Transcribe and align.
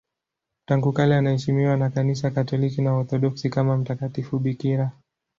Tangu 0.65 0.91
kale 0.93 1.15
anaheshimiwa 1.17 1.77
na 1.77 1.89
Kanisa 1.89 2.31
Katoliki 2.31 2.81
na 2.81 2.93
Waorthodoksi 2.93 3.49
kama 3.49 3.77
mtakatifu 3.77 4.39
bikira. 4.39 4.91